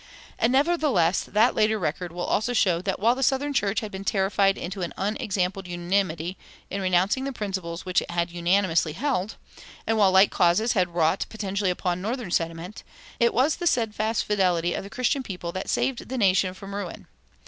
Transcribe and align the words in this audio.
And, 0.39 0.51
nevertheless, 0.51 1.21
that 1.25 1.53
later 1.53 1.77
record 1.77 2.11
will 2.11 2.25
also 2.25 2.53
show 2.53 2.81
that 2.81 2.99
while 2.99 3.13
the 3.13 3.21
southern 3.21 3.53
church 3.53 3.81
had 3.81 3.91
been 3.91 4.03
terrified 4.03 4.57
into 4.57 4.81
"an 4.81 4.93
unexampled 4.97 5.67
unanimity" 5.67 6.37
in 6.71 6.81
renouncing 6.81 7.23
the 7.23 7.31
principles 7.31 7.85
which 7.85 8.01
it 8.01 8.09
had 8.09 8.31
unanimously 8.31 8.93
held, 8.93 9.35
and 9.85 9.99
while 9.99 10.11
like 10.11 10.31
causes 10.31 10.73
had 10.73 10.95
wrought 10.95 11.27
potently 11.29 11.69
upon 11.69 12.01
northern 12.01 12.31
sentiment, 12.31 12.81
it 13.19 13.31
was 13.31 13.57
the 13.57 13.67
steadfast 13.67 14.25
fidelity 14.25 14.73
of 14.73 14.83
the 14.83 14.89
Christian 14.89 15.21
people 15.21 15.51
that 15.51 15.69
saved 15.69 16.09
the 16.09 16.17
nation 16.17 16.55
from 16.55 16.73
ruin. 16.73 17.05